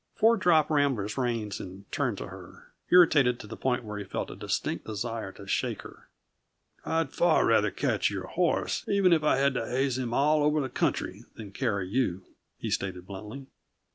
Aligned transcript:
Ford 0.15 0.39
dropped 0.39 0.71
Rambler's 0.71 1.15
reins 1.15 1.59
and 1.59 1.85
turned 1.91 2.17
to 2.17 2.29
her, 2.29 2.71
irritated 2.89 3.39
to 3.39 3.45
the 3.45 3.55
point 3.55 3.83
where 3.83 3.99
he 3.99 4.03
felt 4.03 4.31
a 4.31 4.35
distinct 4.35 4.83
desire 4.85 5.31
to 5.33 5.45
shake 5.47 5.83
her. 5.83 6.09
"I'd 6.83 7.13
far 7.13 7.45
rather 7.45 7.69
catch 7.69 8.09
your 8.09 8.25
horse, 8.25 8.83
even 8.87 9.13
if 9.13 9.21
I 9.21 9.35
had 9.37 9.53
to 9.53 9.69
haze 9.69 9.99
him 9.99 10.11
all 10.11 10.41
over 10.41 10.59
the 10.59 10.69
country, 10.69 11.25
than 11.35 11.51
carry 11.51 11.87
you," 11.87 12.23
he 12.57 12.71
stated 12.71 13.05
bluntly. 13.05 13.45